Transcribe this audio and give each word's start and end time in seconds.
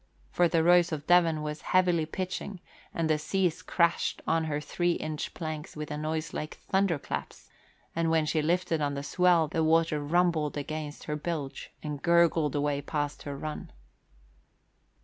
For 0.31 0.47
the 0.47 0.63
Rose 0.63 0.91
of 0.91 1.05
Devon 1.05 1.43
was 1.43 1.61
heavily 1.61 2.07
pitching 2.07 2.59
and 2.91 3.07
the 3.07 3.19
seas 3.19 3.61
crashed 3.61 4.19
on 4.25 4.45
her 4.45 4.59
three 4.59 4.93
inch 4.93 5.35
planks 5.35 5.75
with 5.75 5.91
a 5.91 5.95
noise 5.97 6.33
like 6.33 6.55
thunderclaps; 6.57 7.51
and 7.95 8.09
when 8.09 8.25
she 8.25 8.41
lifted 8.41 8.81
on 8.81 8.95
the 8.95 9.03
swell, 9.03 9.47
the 9.47 9.63
water 9.63 10.03
rumbled 10.03 10.57
against 10.57 11.03
her 11.03 11.15
bilge 11.15 11.69
and 11.83 12.01
gurgled 12.01 12.55
away 12.55 12.81
past 12.81 13.21
her 13.29 13.37
run. 13.37 13.71